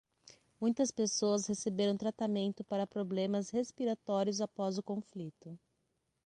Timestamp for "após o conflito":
4.41-5.59